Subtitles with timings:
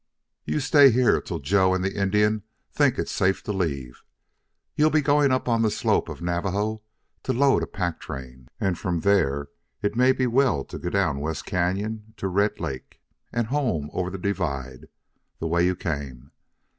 [0.45, 4.01] You stay here till Joe and the Indian think it safe to leave.
[4.73, 6.81] You'll be going up on the slope of Navajo
[7.21, 9.49] to load a pack train, and from there
[9.83, 12.99] it may be well to go down West Cañon to Red Lake,
[13.31, 14.87] and home over the divide,
[15.37, 16.31] the way you came.